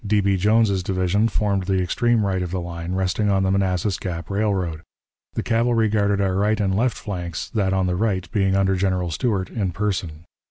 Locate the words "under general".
8.55-9.11